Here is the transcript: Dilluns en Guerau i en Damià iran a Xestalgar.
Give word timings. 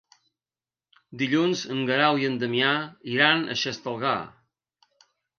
Dilluns 1.21 1.59
en 1.75 1.83
Guerau 1.89 2.17
i 2.21 2.25
en 2.29 2.37
Damià 2.43 2.71
iran 3.17 3.43
a 3.43 3.57
Xestalgar. 3.65 4.15